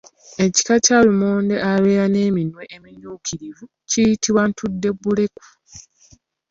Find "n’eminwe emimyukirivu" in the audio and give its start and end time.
2.13-3.63